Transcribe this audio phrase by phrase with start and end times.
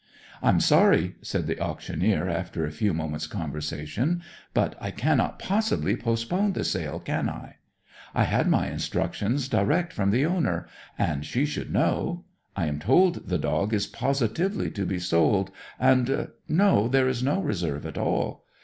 [0.41, 6.53] "I'm sorry," said the auctioneer, after a few moments' conversation; "but I cannot possibly postpone
[6.53, 7.57] the sale, can I?
[8.15, 10.67] I had my instructions direct from the owner,
[10.97, 12.25] and she should know.
[12.55, 17.39] I am told the dog is positively to be sold, and No, there is no
[17.39, 18.43] reserve at all.